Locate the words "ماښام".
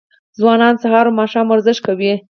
1.19-1.45